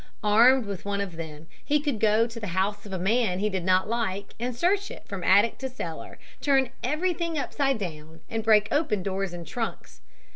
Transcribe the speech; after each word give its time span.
Armed 0.23 0.65
with 0.65 0.83
one 0.83 0.99
of 0.99 1.15
them 1.15 1.45
he 1.63 1.79
could 1.79 1.99
go 1.99 2.25
to 2.25 2.39
the 2.39 2.47
house 2.57 2.87
of 2.87 2.91
a 2.91 2.97
man 2.97 3.37
he 3.37 3.51
did 3.51 3.63
not 3.63 3.87
like 3.87 4.33
and 4.39 4.55
search 4.55 4.89
it 4.89 5.07
from 5.07 5.23
attic 5.23 5.59
to 5.59 5.69
cellar, 5.69 6.17
turn 6.41 6.71
everything 6.83 7.37
upside 7.37 7.77
down 7.77 8.21
and 8.27 8.43
break 8.43 8.67
open 8.71 9.03
doors 9.03 9.31
and 9.31 9.45
trunks. 9.45 10.01